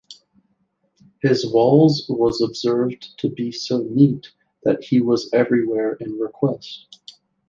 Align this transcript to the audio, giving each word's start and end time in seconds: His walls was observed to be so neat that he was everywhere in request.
His 1.21 1.45
walls 1.45 2.07
was 2.09 2.41
observed 2.41 3.15
to 3.19 3.29
be 3.29 3.51
so 3.51 3.83
neat 3.83 4.29
that 4.63 4.83
he 4.83 4.99
was 4.99 5.31
everywhere 5.31 5.93
in 5.93 6.17
request. 6.17 6.97